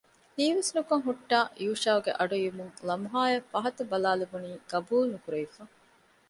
ހީވެސް 0.35 0.71
ނުކޮށް 0.75 1.05
ހުއްޓާ 1.07 1.37
ޔޫޝައުގެ 1.63 2.11
އަޑު 2.17 2.35
އިވުމުން 2.41 2.73
ލަމްހާއަށް 2.87 3.49
ފަހަތަށް 3.51 3.89
ބަލާލެވުނީ 3.91 4.51
ޤަބޫލުނުކުރެވިފަ 4.71 5.61